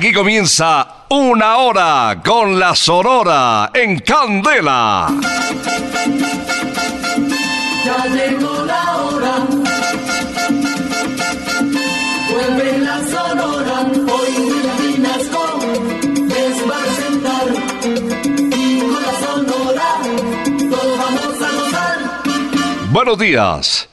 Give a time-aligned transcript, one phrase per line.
[0.00, 5.08] Aquí comienza una hora con la Sonora en Candela.
[7.84, 9.34] Ya llegó la hora.
[12.30, 13.90] Vuelve la sonora.
[14.10, 14.32] Hoy
[14.88, 15.60] Vinasco
[16.28, 17.46] les va a presentar.
[18.56, 20.00] Y con la sonora
[20.70, 21.98] todos vamos a gozar.
[22.90, 23.90] Buenos días.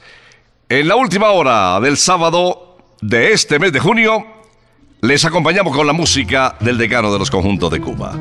[0.70, 4.37] En la última hora del sábado de este mes de junio,
[5.00, 8.14] les acompañamos con la música del decano de los conjuntos de Cuba.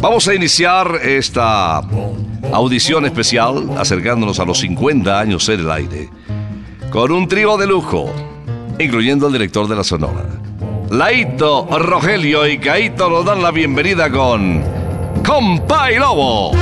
[0.00, 1.78] Vamos a iniciar esta
[2.52, 6.10] audición especial acercándonos a los 50 años en el aire
[6.90, 8.10] con un trío de lujo,
[8.78, 10.24] incluyendo el director de la Sonora.
[10.90, 14.62] Laito, Rogelio y Caito nos dan la bienvenida con
[15.24, 16.52] Compa y Lobo.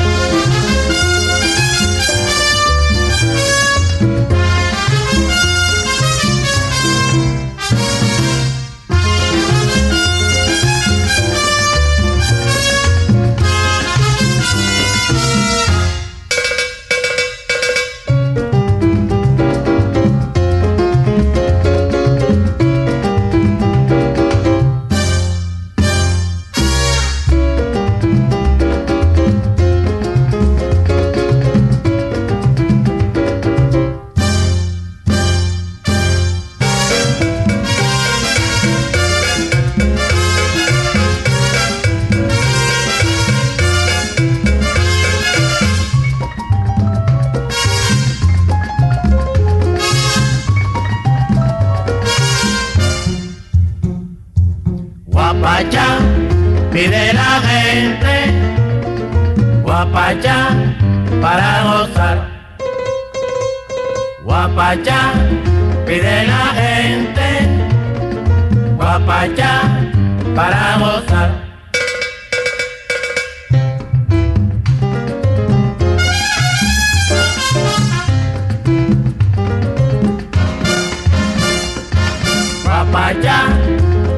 [70.78, 71.46] Para gozar.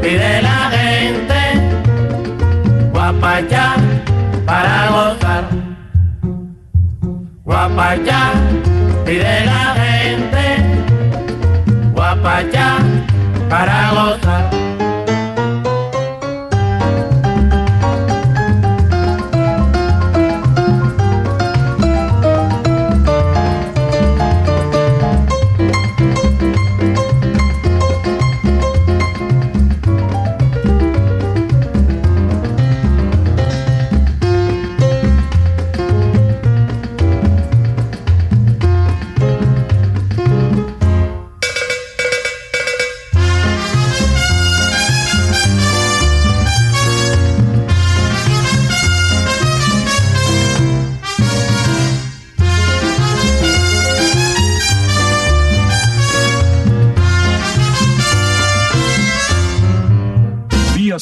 [0.01, 1.41] Pide la gente,
[2.93, 3.77] guapachá
[4.47, 5.45] para gozar.
[7.45, 8.33] Guapachá
[9.05, 10.47] pide la gente,
[11.95, 12.79] guapachá
[13.51, 14.68] para gozar.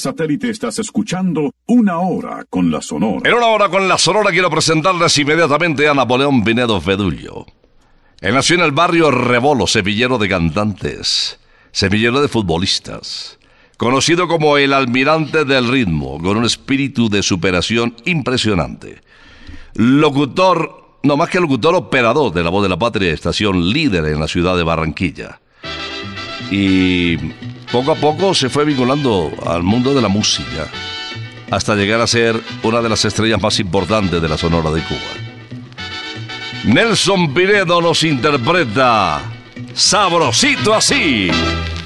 [0.06, 3.28] Satélite estás escuchando Una Hora con la Sonora.
[3.28, 7.44] En una hora con la Sonora quiero presentarles inmediatamente a Napoleón Pinedo Fedullo.
[8.20, 11.40] Él nació en el barrio Rebolo, semillero de cantantes,
[11.72, 13.40] semillero de futbolistas,
[13.78, 19.00] conocido como el almirante del ritmo, con un espíritu de superación impresionante.
[19.74, 24.20] Locutor, no más que locutor operador de la voz de la patria, estación líder en
[24.20, 25.40] la ciudad de Barranquilla.
[26.52, 27.16] Y
[27.72, 30.68] poco a poco se fue vinculando al mundo de la música,
[31.50, 35.26] hasta llegar a ser una de las estrellas más importantes de la Sonora de Cuba.
[36.64, 39.20] Nelson Pinedo nos interpreta
[39.74, 41.30] Sabrosito así.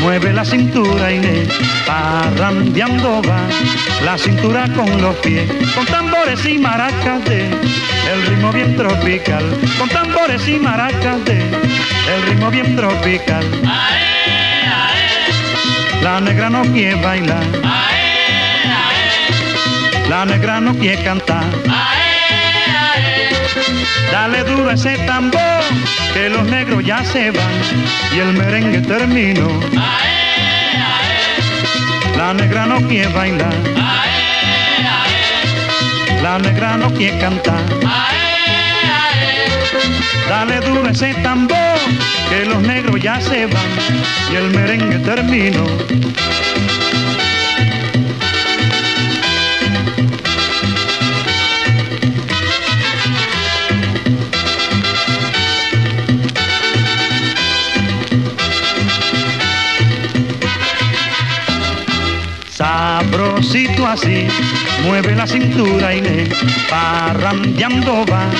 [0.00, 1.46] mueve la cintura le
[1.86, 3.38] parrandeando va
[4.04, 9.44] la cintura con los pies, con tambores y maracas de el ritmo bien tropical,
[9.78, 13.44] con tambores y maracas de el ritmo bien tropical.
[16.02, 17.44] La negra no quiere bailar,
[20.08, 21.44] la negra no quiere cantar.
[24.12, 25.62] Dale duro ese tambor,
[26.14, 27.62] que los negros ya se van
[28.14, 29.48] y el merengue terminó.
[32.16, 33.54] La negra no quiere bailar,
[36.22, 37.62] la negra no quiere cantar.
[40.28, 41.78] Dale duro ese tambor,
[42.28, 43.70] que los negros ya se van
[44.32, 45.64] y el merengue terminó.
[63.58, 64.28] Sabrosito así,
[64.84, 66.28] mueve la cintura y le
[66.70, 68.30] parrandeando va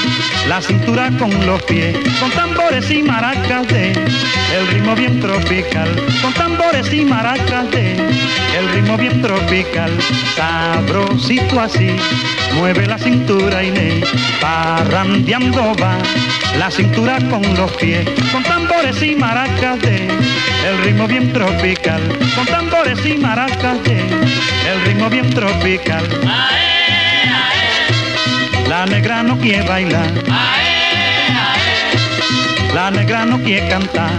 [0.48, 5.88] la cintura con los pies, con tambores y maracas de el ritmo bien tropical,
[6.22, 7.96] con tambores y maracas de
[8.58, 9.90] el ritmo bien tropical,
[10.36, 11.96] sabrosito así,
[12.54, 14.00] mueve la cintura y le
[14.40, 15.98] parrandeando va
[16.56, 22.00] la cintura con los pies, con tambores y maracas de el ritmo bien tropical,
[22.34, 26.04] con tambores y maracas de el ritmo bien tropical.
[28.68, 30.10] La negra no quiere bailar,
[32.74, 34.12] la negra no quiere cantar.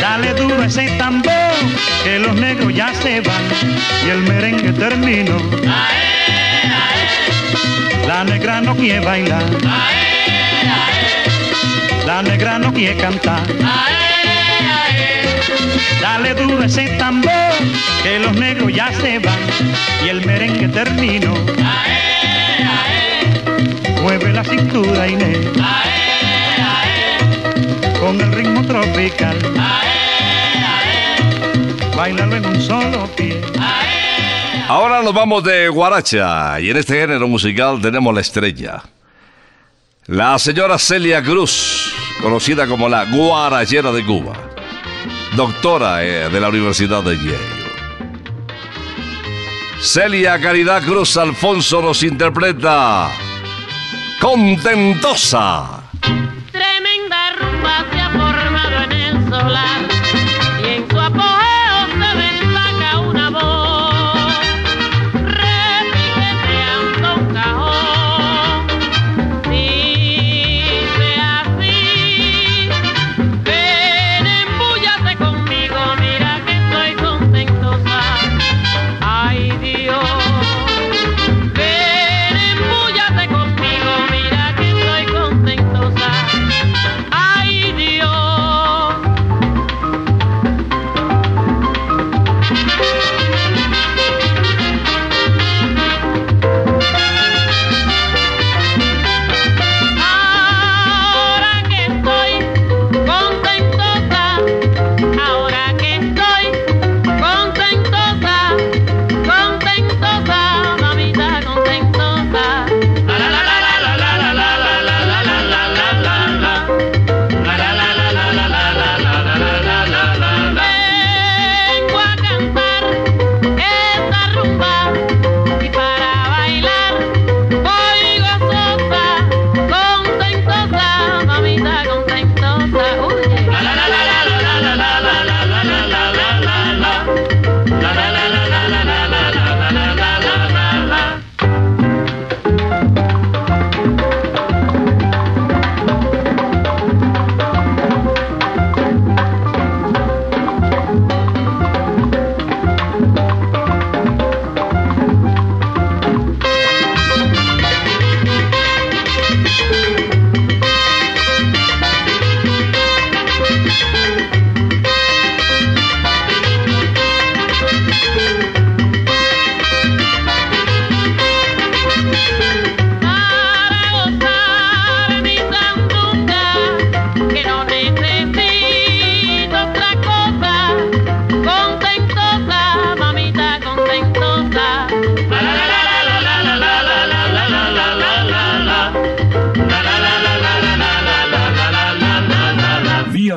[0.00, 1.32] Dale duro ese tambor,
[2.02, 3.42] que los negros ya se van
[4.06, 5.38] y el merengue terminó.
[8.06, 9.42] La negra no quiere bailar,
[12.06, 13.42] la negra no quiere cantar.
[16.00, 17.32] Dale duro ese tambor,
[18.02, 19.38] que los negros ya se van
[20.04, 21.34] y el merengue terminó.
[24.02, 25.38] Mueve la cintura Inés,
[28.00, 29.38] con el ritmo tropical.
[31.96, 33.40] Bailalo en un solo pie.
[34.68, 38.82] Ahora nos vamos de guaracha y en este género musical tenemos la estrella.
[40.06, 41.92] La señora Celia Cruz,
[42.22, 44.32] conocida como la guarachera de Cuba.
[45.36, 47.38] doctora eh, de la Universidad de Yale.
[49.80, 53.10] Celia Caridad Cruz Alfonso nos interpreta
[54.20, 55.82] Contentosa.
[56.52, 59.93] Tremenda rumba se ha formado en el solar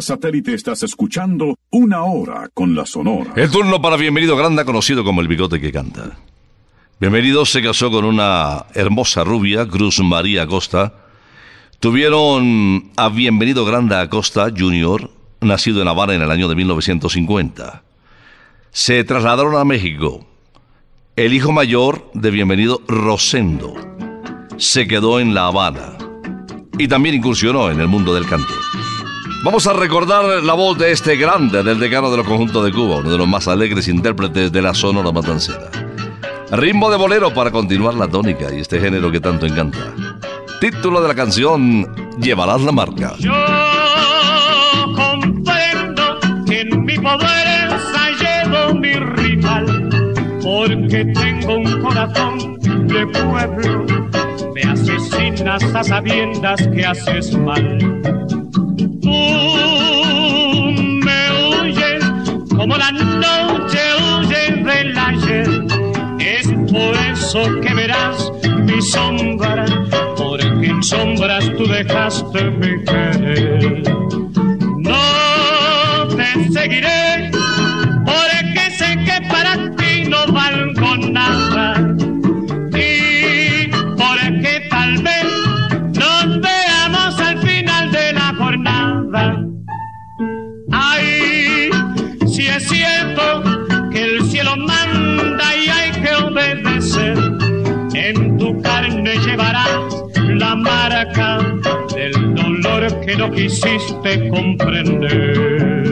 [0.01, 3.33] Satélite estás escuchando Una Hora con la Sonora.
[3.35, 6.17] El turno para Bienvenido Granda, conocido como el bigote que canta.
[6.99, 10.93] Bienvenido se casó con una hermosa rubia, Cruz María Acosta.
[11.79, 15.11] Tuvieron a Bienvenido Granda Acosta Jr.,
[15.41, 17.83] nacido en Habana en el año de 1950.
[18.71, 20.25] Se trasladaron a México.
[21.15, 23.75] El hijo mayor de Bienvenido, Rosendo,
[24.57, 25.97] se quedó en La Habana
[26.77, 28.53] y también incursionó en el mundo del canto.
[29.43, 32.97] Vamos a recordar la voz de este grande del decano de los conjuntos de Cuba,
[32.97, 35.69] uno de los más alegres intérpretes de la Sonora Matancera.
[36.51, 39.93] Ritmo de bolero para continuar la tónica y este género que tanto encanta.
[40.59, 41.87] Título de la canción
[42.19, 43.13] Llevarás la marca.
[43.19, 43.33] Yo
[44.95, 47.67] comprendo que en mi poder
[48.75, 49.89] mi rival,
[50.41, 53.85] porque tengo un corazón de pueblo,
[54.53, 58.26] me asesinas a sabiendas que haces mal.
[59.07, 59.13] Tú
[61.05, 62.03] me huyes
[62.53, 65.49] como la noche huye del ayer,
[66.19, 68.29] es por eso que verás
[68.65, 69.63] mi sombra,
[70.17, 73.83] porque en sombras tú dejaste mi querer.
[74.77, 77.31] No te seguiré,
[78.03, 80.76] porque sé que para ti no valgo
[102.93, 105.86] que no quisiste comprender.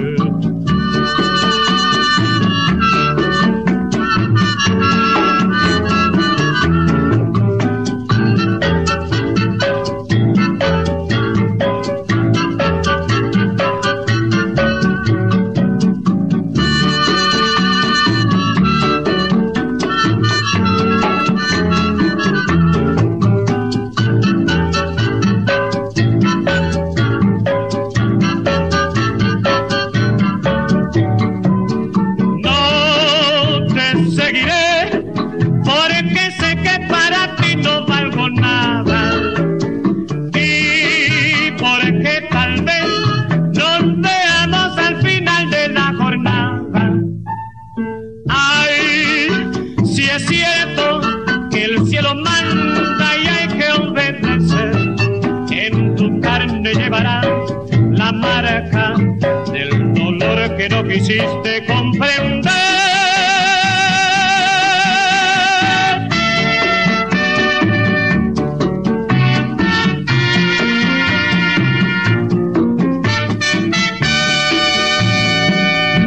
[60.69, 62.65] No quisiste comprender.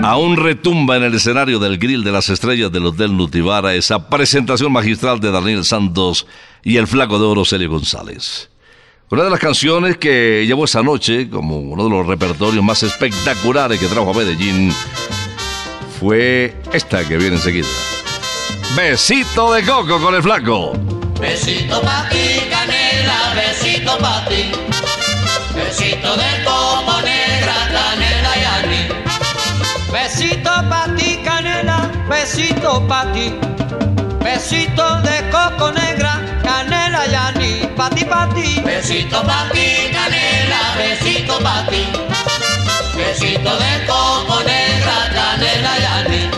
[0.03, 4.73] Aún retumba en el escenario del Grill de las Estrellas del Hotel Nutibara esa presentación
[4.73, 6.27] magistral de Daniel Santos
[6.65, 8.49] y el Flaco de Oro Celio González.
[9.11, 13.81] Una de las canciones que llevó esa noche como uno de los repertorios más espectaculares
[13.81, 14.71] que trajo a Medellín
[15.99, 17.69] fue esta que viene enseguida.
[18.77, 20.73] Besito de coco con el Flaco.
[21.19, 24.53] Besito pa' ti, canela, besito pa' ti.
[25.55, 28.93] Besito de coco negra, canela y anís.
[29.91, 33.33] Besito pa' ti, canela, besito pa' ti.
[34.23, 35.88] Besito de coco negra,
[37.79, 38.61] pa' ti, pa' ti.
[38.67, 41.87] Besito pa' ti, canela, besito pa' ti.
[42.99, 46.31] Besito de coco negra, canela y anís.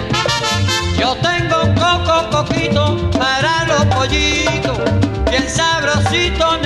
[1.01, 4.79] Yo tengo un coco coquito para los pollitos,
[5.31, 6.59] bien sabrosito,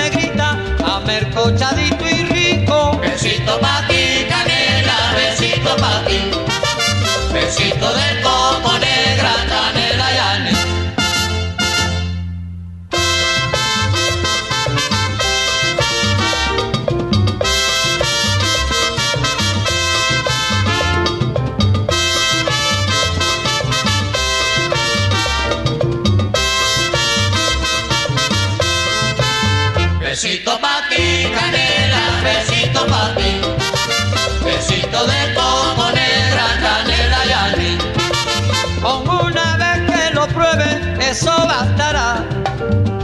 [41.15, 42.25] eso bastará.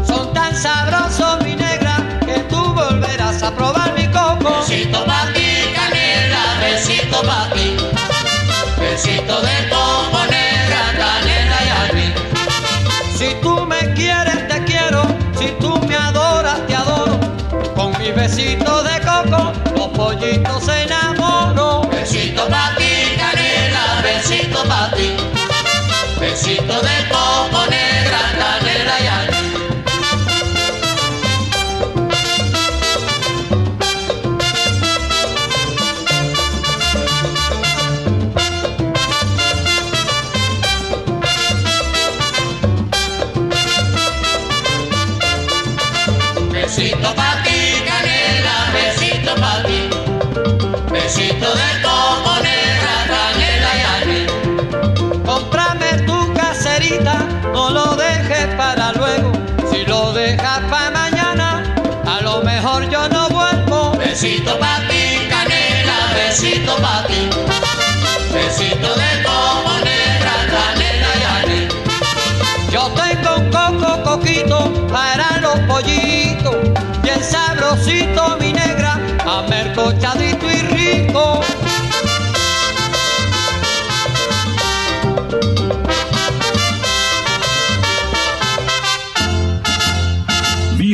[0.05, 1.95] Son tan sabrosos, mi negra,
[2.27, 4.51] que tú volverás a probar mi coco.
[4.59, 7.77] Besito pa' ti, canela, besito pa' ti.
[8.81, 9.80] Besito de coco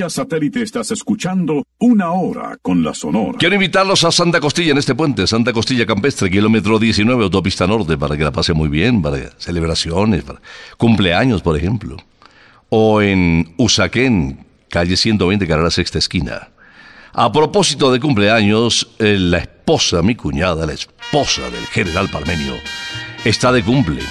[0.08, 3.38] Satélite estás escuchando una hora con la Sonora.
[3.38, 7.96] Quiero invitarlos a Santa Costilla en este puente, Santa Costilla Campestre, kilómetro 19, autopista norte,
[7.96, 10.40] para que la pase muy bien, para celebraciones, para
[10.76, 11.96] cumpleaños, por ejemplo.
[12.68, 16.48] O en Usaquén, calle 120, carrera sexta esquina.
[17.12, 22.54] A propósito de cumpleaños, eh, la esposa, mi cuñada, la esposa del general Parmenio,
[23.24, 24.02] está de cumple.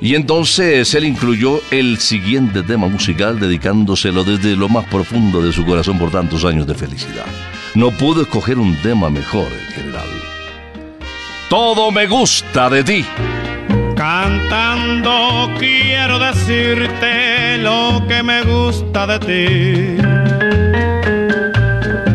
[0.00, 5.64] Y entonces él incluyó el siguiente tema musical dedicándoselo desde lo más profundo de su
[5.64, 7.26] corazón por tantos años de felicidad.
[7.74, 10.08] No pudo escoger un tema mejor, el general.
[11.48, 13.04] Todo me gusta de ti.
[13.94, 19.96] Cantando quiero decirte lo que me gusta de ti.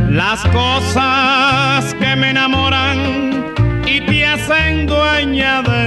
[0.09, 3.53] Las cosas que me enamoran
[3.87, 5.80] y te hacen dueña de.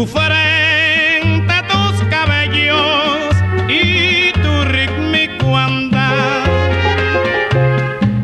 [0.00, 3.36] Tu frente, tus cabellos
[3.68, 6.48] y tu rítmico andar.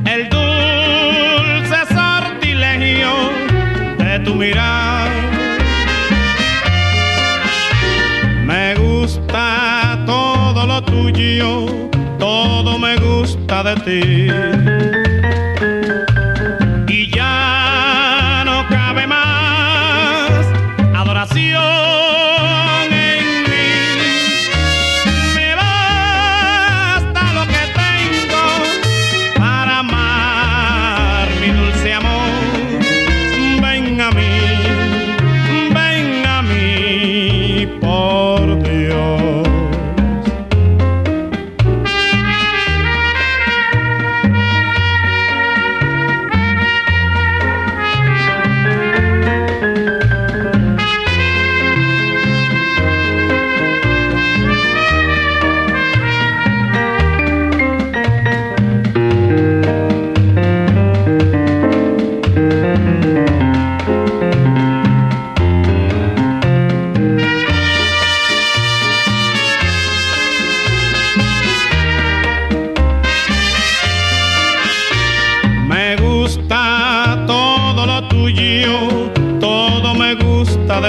[0.06, 3.12] El dulce sortilegio
[3.98, 5.10] de tu mirar.
[8.46, 11.66] Me gusta todo lo tuyo,
[12.18, 14.55] todo me gusta de ti.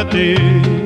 [0.03, 0.76] De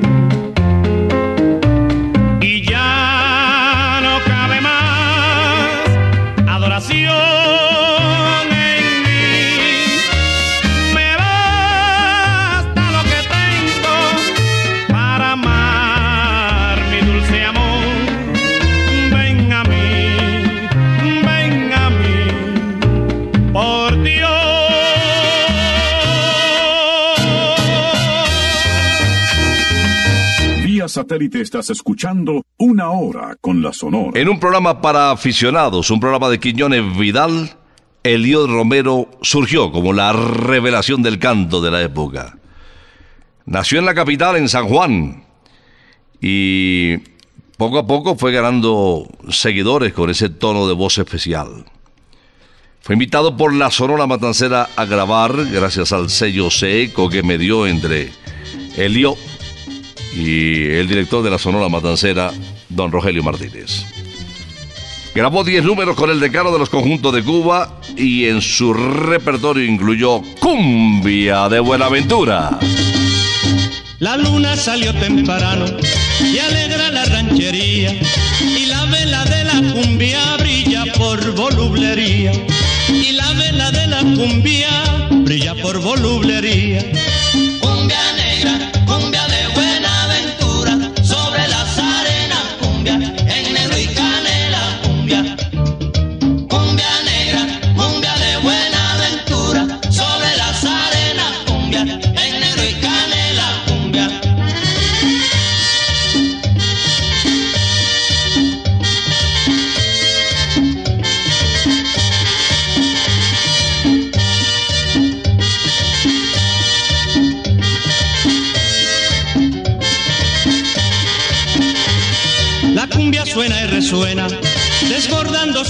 [30.92, 34.20] satélite estás escuchando Una Hora con la Sonora.
[34.20, 37.58] En un programa para aficionados, un programa de Quiñones Vidal,
[38.04, 42.38] Eliod Romero surgió como la revelación del canto de la época.
[43.46, 45.24] Nació en la capital, en San Juan,
[46.22, 46.98] y
[47.58, 51.66] poco a poco fue ganando seguidores con ese tono de voz especial.
[52.82, 57.66] Fue invitado por la Sonora Matancera a grabar gracias al sello Seco que me dio
[57.66, 58.12] entre
[58.76, 59.16] Elio
[60.14, 62.32] y el director de la Sonora Matancera,
[62.70, 63.86] don Rogelio Martínez.
[65.14, 69.66] Grabó 10 números con el decano de los conjuntos de Cuba y en su repertorio
[69.66, 72.60] incluyó Cumbia de Buenaventura.
[74.00, 75.66] La luna salió temprano
[76.22, 77.92] y alegra la ranchería
[78.42, 82.32] y la vela de la cumbia brilla por volublería
[82.88, 86.41] y la vela de la cumbia brilla por volublería.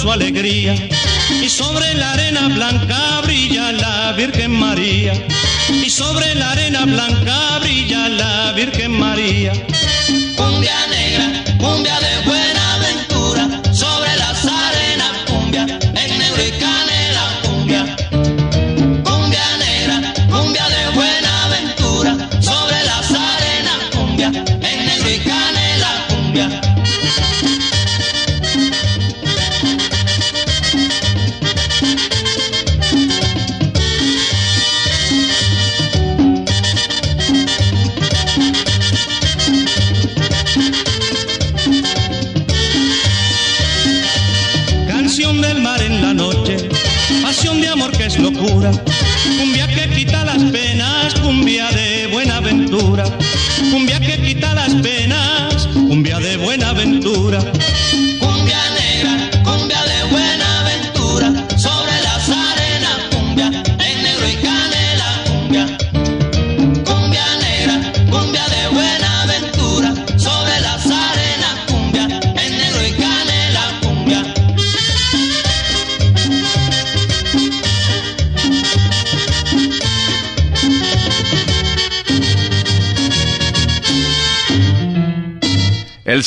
[0.10, 0.74] Alegría.
[1.44, 5.14] Y sobre la arena blanca brilla la Virgen María.
[5.70, 9.54] Y sobre la arena blanca brilla la Virgen María.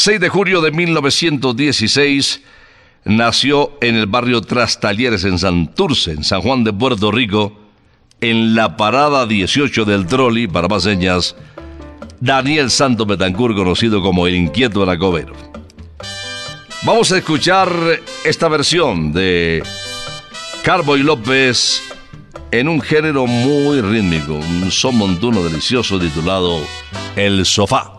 [0.04, 2.42] 6 de julio de 1916
[3.06, 7.58] nació en el barrio Trastalleres en Santurce, en San Juan de Puerto Rico,
[8.20, 11.34] en la parada 18 del trolley, para más señas,
[12.20, 15.32] Daniel Santo Betancourt, conocido como el inquieto Aracobero.
[16.82, 17.70] Vamos a escuchar
[18.26, 19.62] esta versión de
[20.62, 21.82] Carboy López
[22.50, 26.60] en un género muy rítmico, un son montuno delicioso titulado
[27.16, 27.93] El Sofá.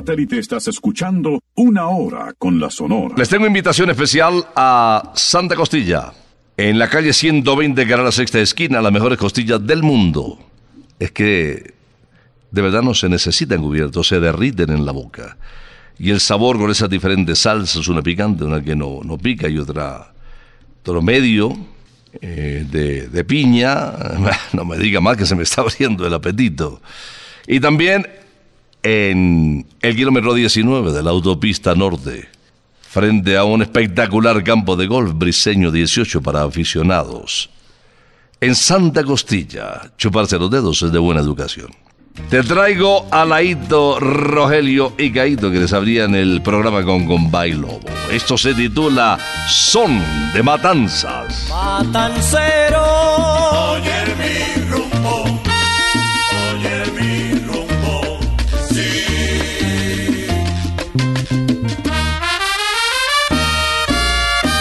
[0.00, 3.14] Satélite estás escuchando Una Hora con la Sonora.
[3.18, 6.14] Les tengo invitación especial a Santa Costilla,
[6.56, 10.38] en la calle 120, que era la sexta esquina, las mejores costillas del mundo.
[10.98, 11.74] Es que
[12.50, 15.36] de verdad no se necesitan cubiertos, se derriten en la boca.
[15.98, 19.58] Y el sabor con esas diferentes salsas, una picante, una que no, no pica y
[19.58, 20.14] otra
[20.80, 21.54] otro medio
[22.22, 23.92] eh, de piña.
[24.54, 26.80] No me diga más que se me está abriendo el apetito.
[27.46, 28.06] Y también
[28.82, 32.28] en el kilómetro 19 de la autopista norte,
[32.80, 37.50] frente a un espectacular campo de golf briseño 18 para aficionados.
[38.40, 41.68] En Santa Costilla, chuparse los dedos es de buena educación.
[42.28, 47.80] Te traigo a Laito, Rogelio y Caito que les abrían el programa con Gombay Lobo.
[48.10, 51.48] Esto se titula Son de Matanzas.
[51.50, 53.09] Matancero.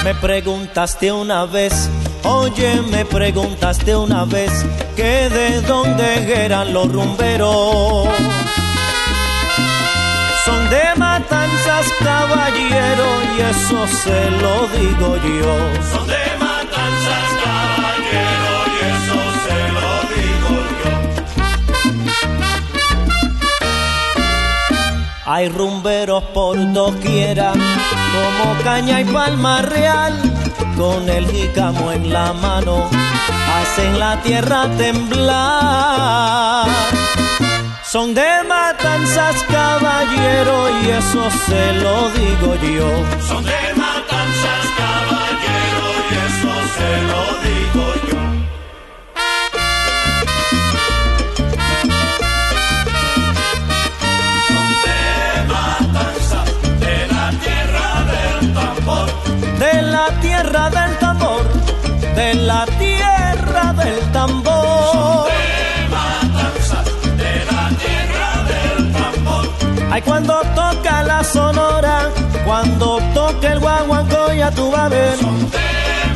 [0.10, 1.88] Me preguntaste una vez,
[2.24, 4.52] oye, me preguntaste una vez
[4.96, 8.08] que de dónde eran los rumberos.
[10.46, 16.19] Son de matanzas, caballero, y eso se lo digo yo.
[25.32, 30.20] Hay rumberos por doquiera, como caña y palma real,
[30.76, 32.90] con el jícamo en la mano,
[33.62, 36.68] hacen la tierra temblar.
[37.84, 42.90] Son de matanzas, caballero, y eso se lo digo yo.
[43.28, 43.59] Son de
[70.40, 72.10] cuando toca la sonora,
[72.46, 75.18] cuando toca el guaguancó, ya tú vas a ver.
[75.18, 75.26] De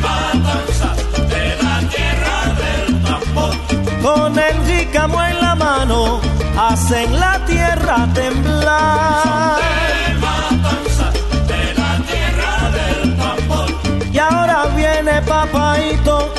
[0.02, 0.98] matanzas,
[1.30, 3.54] de la tierra del tambor.
[4.02, 6.22] Con el jícamo en la mano,
[6.58, 9.60] hacen la tierra temblar.
[9.62, 11.14] De matanzas,
[11.48, 13.68] de la tierra del tambor.
[14.12, 16.34] Y ahora viene papaito,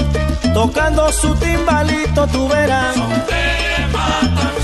[0.54, 2.94] tocando su timbalito, tú verás.
[2.94, 4.63] De matanzas,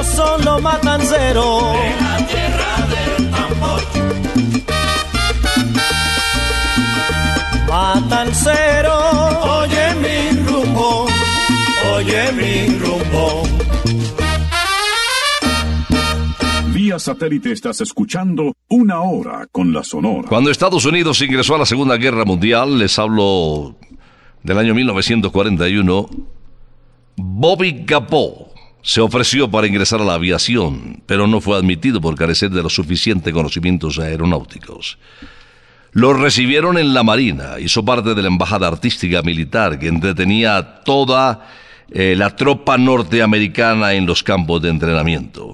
[0.00, 3.82] Esos son los matanceros de la tierra del tambor.
[7.68, 8.94] Matancero,
[9.60, 11.06] oye mi rumbo,
[11.96, 13.42] oye mi rumbo.
[16.68, 20.28] Vía satélite estás escuchando Una Hora con la Sonora.
[20.28, 23.74] Cuando Estados Unidos ingresó a la Segunda Guerra Mundial, les hablo
[24.44, 26.08] del año 1941,
[27.16, 28.47] Bobby Capó
[28.88, 32.74] se ofreció para ingresar a la aviación, pero no fue admitido por carecer de los
[32.74, 34.96] suficientes conocimientos aeronáuticos.
[35.92, 40.80] Lo recibieron en la Marina, hizo parte de la Embajada Artística Militar que entretenía a
[40.84, 41.46] toda
[41.90, 45.52] eh, la tropa norteamericana en los campos de entrenamiento.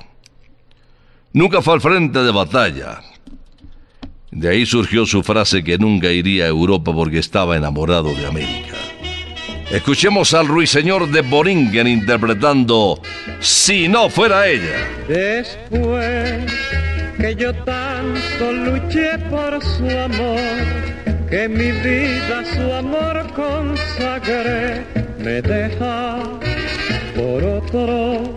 [1.32, 3.00] Nunca fue al frente de batalla.
[4.30, 8.93] De ahí surgió su frase que nunca iría a Europa porque estaba enamorado de América.
[9.74, 13.02] Escuchemos al ruiseñor de Boringen interpretando
[13.40, 14.88] Si no fuera ella.
[15.08, 16.44] Después
[17.18, 20.38] que yo tanto luché por su amor,
[21.28, 24.84] que mi vida su amor consagré,
[25.18, 26.18] me deja
[27.16, 28.32] por otro.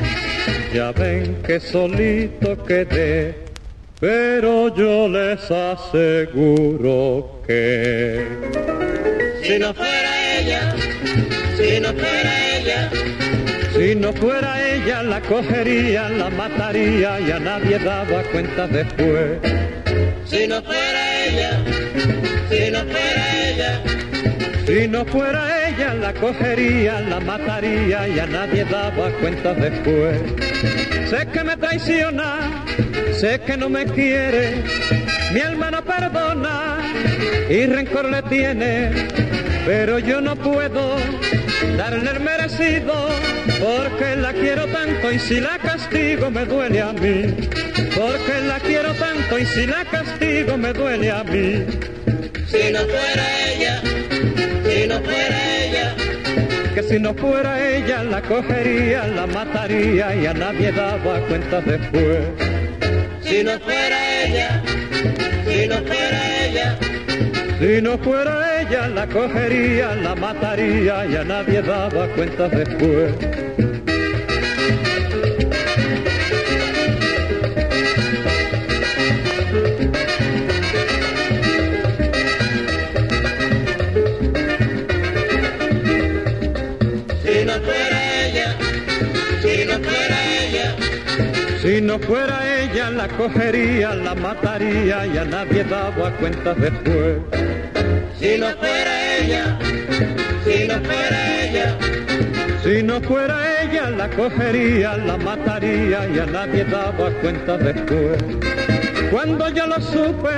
[0.73, 3.45] Ya ven que solito quedé,
[3.99, 8.25] pero yo les aseguro que
[9.43, 10.16] Si no fuera
[10.47, 10.75] ella,
[11.57, 12.89] si no fuera ella,
[13.75, 19.39] Si no fuera ella la cogería, la mataría y a nadie daba cuenta después.
[20.25, 21.51] si no fuera ella,
[22.49, 23.81] si no fuera ella,
[24.65, 30.19] Si no fuera ella la cogería, la mataría y a nadie daba cuenta después.
[31.09, 32.65] Sé que me traiciona,
[33.13, 34.63] sé que no me quiere,
[35.33, 36.77] mi alma no perdona
[37.49, 38.91] y rencor le tiene,
[39.67, 40.95] pero yo no puedo
[41.75, 43.09] darle el merecido
[43.59, 47.35] porque la quiero tanto y si la castigo me duele a mí,
[47.93, 51.65] porque la quiero tanto y si la castigo me duele a mí.
[52.47, 53.81] si no fuera ella,
[54.63, 55.95] si no fuera ella,
[56.73, 62.19] que si no fuera ella la cogería, la mataría y a nadie daba cuenta después.
[63.21, 64.63] si no fuera ella,
[65.45, 66.77] si no fuera ella,
[67.59, 73.13] Si no fuera ella la cogería, la mataría y a nadie daba cuenta después.
[87.23, 88.55] si no fuera ella,
[89.41, 90.75] si no fuera ella,
[91.61, 97.36] Si no fuera ella la cogería, la mataría y a nadie daba cuenta después.
[98.27, 99.57] Si no fuera ella,
[100.43, 101.77] si no fuera ella,
[102.61, 108.17] Si no fuera ella la cogería, la mataría y a nadie daba cuenta después.
[109.11, 110.37] Cuando yo lo supe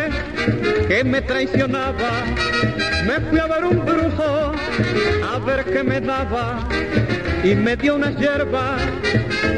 [0.88, 2.12] que me traicionaba,
[3.08, 4.52] me fui a ver un brujo
[5.32, 6.60] a ver qué me daba
[7.44, 8.82] y me dio unas hierbas,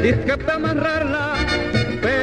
[0.02, 1.34] dije para amarrarla,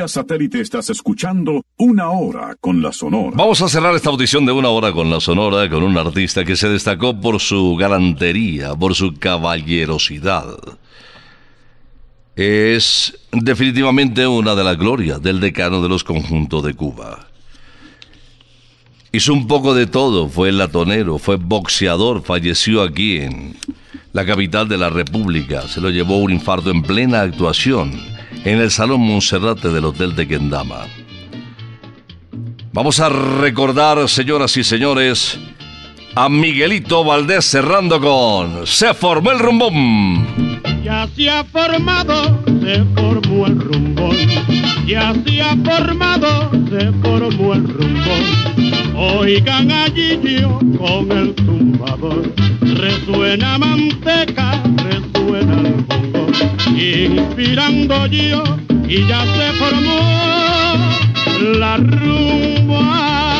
[0.00, 3.32] Vía satélite estás escuchando Una Hora con la Sonora.
[3.36, 6.56] Vamos a cerrar esta audición de una hora con la Sonora con un artista que
[6.56, 10.56] se destacó por su galantería, por su caballerosidad.
[12.34, 17.28] Es definitivamente una de las glorias del decano de los conjuntos de Cuba.
[19.12, 23.54] Hizo un poco de todo, fue latonero, fue boxeador, falleció aquí en
[24.14, 28.00] la capital de la República, se lo llevó un infarto en plena actuación
[28.44, 30.86] en el Salón Monserrate del Hotel de Kendama.
[32.72, 35.38] Vamos a recordar, señoras y señores,
[36.14, 40.60] a Miguelito Valdés cerrando con Se formó el rumbón.
[40.82, 44.16] Ya se ha formado, se formó el rumbón.
[44.86, 48.96] Ya se ha formado, se formó el rumbón.
[48.96, 52.32] Oigan allí yo con el tumbador.
[52.60, 56.26] Resuena manteca, resuena el bongo.
[56.76, 58.42] Inspirando yo
[58.88, 60.00] y ya se formó
[61.58, 63.39] la rumba.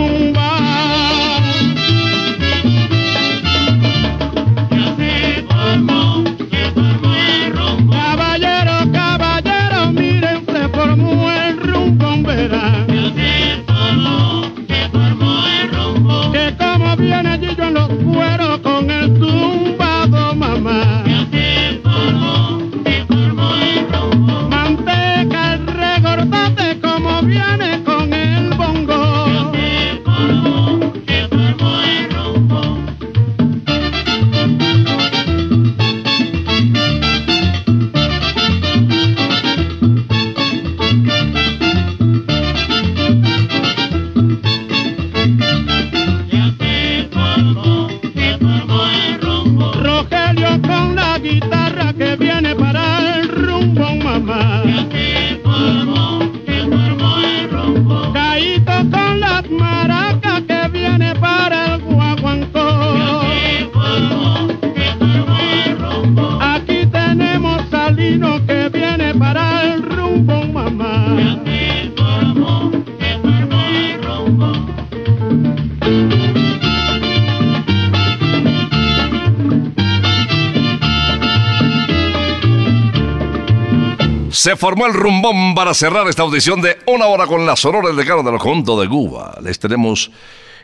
[84.41, 87.95] Se formó el rumbón para cerrar esta audición de una hora con la Sonora del
[87.95, 89.37] Decano de los Conjuntos de Cuba.
[89.43, 90.09] Les tenemos,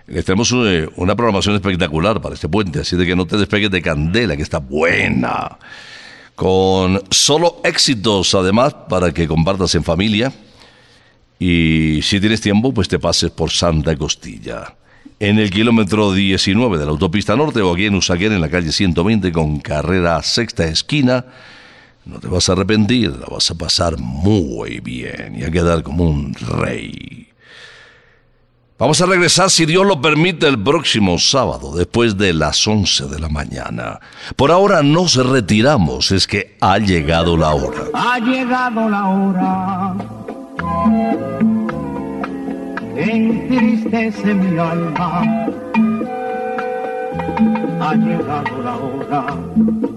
[0.08, 3.70] les tenemos eh, una programación espectacular para este puente, así de que no te despegues
[3.70, 5.60] de Candela, que está buena.
[6.34, 10.34] Con solo éxitos, además, para que compartas en familia.
[11.38, 14.74] Y si tienes tiempo, pues te pases por Santa Costilla.
[15.20, 18.72] En el kilómetro 19 de la autopista norte o aquí en Usaquén, en la calle
[18.72, 21.26] 120 con carrera sexta esquina.
[22.08, 26.06] No te vas a arrepentir, la vas a pasar muy bien y a quedar como
[26.06, 27.28] un rey.
[28.80, 33.20] Vamos a regresar, si Dios lo permite, el próximo sábado, después de las 11 de
[33.20, 34.00] la mañana.
[34.36, 37.82] Por ahora nos retiramos, es que ha llegado la hora.
[37.94, 39.96] Ha llegado la hora
[42.98, 45.22] entristece mi alma.
[47.80, 49.97] Ha llegado la hora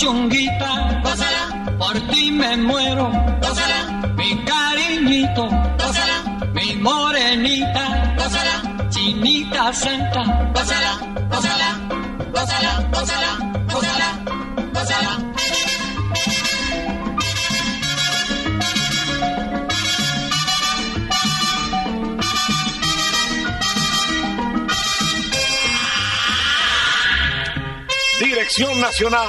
[0.00, 3.80] Chunguita, gózala, por ti me muero, gózala,
[4.16, 5.44] mi cariñito,
[5.78, 6.16] gózala,
[6.54, 7.84] mi morenita,
[8.16, 10.22] gózala, chinita santa,
[10.54, 10.92] gózala,
[11.28, 11.68] gózala,
[12.32, 13.30] gózala, gózala,
[13.72, 14.08] gózala,
[14.72, 15.12] gózala.
[28.20, 29.28] Dirección Nacional,